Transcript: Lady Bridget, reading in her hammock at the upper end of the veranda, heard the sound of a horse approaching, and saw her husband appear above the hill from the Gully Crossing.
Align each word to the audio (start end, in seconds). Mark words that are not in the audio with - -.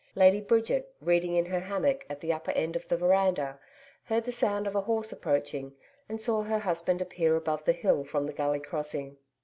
Lady 0.15 0.41
Bridget, 0.41 0.95
reading 0.99 1.35
in 1.35 1.45
her 1.45 1.59
hammock 1.59 2.07
at 2.09 2.21
the 2.21 2.33
upper 2.33 2.49
end 2.53 2.75
of 2.75 2.87
the 2.87 2.97
veranda, 2.97 3.59
heard 4.05 4.23
the 4.23 4.31
sound 4.31 4.65
of 4.65 4.73
a 4.73 4.81
horse 4.81 5.11
approaching, 5.11 5.75
and 6.09 6.19
saw 6.19 6.41
her 6.41 6.57
husband 6.57 7.03
appear 7.03 7.35
above 7.35 7.63
the 7.65 7.71
hill 7.71 8.03
from 8.03 8.25
the 8.25 8.33
Gully 8.33 8.61
Crossing. 8.61 9.17